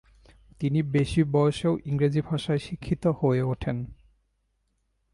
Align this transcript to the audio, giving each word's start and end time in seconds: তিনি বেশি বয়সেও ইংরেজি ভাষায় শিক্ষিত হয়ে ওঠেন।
তিনি 0.59 0.79
বেশি 0.91 1.21
বয়সেও 1.23 1.73
ইংরেজি 1.85 2.21
ভাষায় 2.21 2.57
শিক্ষিত 2.57 3.03
হয়ে 3.19 3.41
ওঠেন। 3.41 3.77